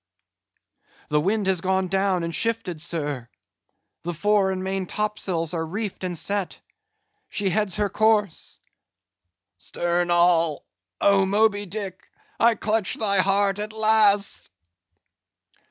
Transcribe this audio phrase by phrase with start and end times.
[1.09, 3.29] —The wind has gone down and shifted, sir;
[4.01, 6.59] the fore and main topsails are reefed and set;
[7.29, 8.59] she heads her course."
[9.59, 10.65] "Stern all!
[11.01, 12.09] Oh Moby Dick,
[12.39, 14.49] I clutch thy heart at last!"